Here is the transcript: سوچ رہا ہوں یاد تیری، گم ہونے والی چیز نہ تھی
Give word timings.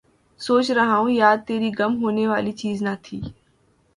سوچ 0.39 0.71
رہا 0.71 0.95
ہوں 0.97 1.09
یاد 1.13 1.37
تیری، 1.47 1.69
گم 1.79 1.93
ہونے 2.03 2.25
والی 2.27 2.51
چیز 2.51 2.81
نہ 2.81 2.93
تھی 3.03 3.19